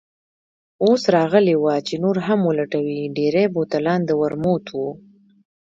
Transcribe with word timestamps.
اوس 0.83 1.01
راغلې 1.15 1.55
وه 1.63 1.75
چې 1.87 1.95
نور 2.03 2.17
هم 2.27 2.39
ولټوي، 2.49 3.01
ډېری 3.17 3.45
بوتلان 3.55 3.99
د 4.05 4.11
ورموت 4.21 4.65
وو. 4.77 4.89